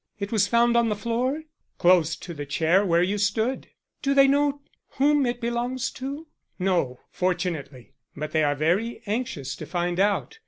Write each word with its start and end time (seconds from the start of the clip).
"It 0.19 0.31
was 0.31 0.47
found 0.47 0.75
on 0.75 0.89
the 0.89 0.95
floor?" 0.95 1.43
"Close 1.77 2.15
to 2.15 2.33
the 2.33 2.47
chair 2.47 2.83
where 2.83 3.03
you 3.03 3.19
stood." 3.19 3.67
"Do 4.01 4.15
they 4.15 4.27
know 4.27 4.61
whom 4.93 5.27
it 5.27 5.39
belongs 5.39 5.91
to?" 5.91 6.25
"No, 6.57 6.99
fortunately. 7.11 7.93
But 8.17 8.31
they 8.31 8.43
are 8.43 8.55
very 8.55 9.03
anxious 9.05 9.55
to 9.57 9.67
find 9.67 9.99
out. 9.99 10.39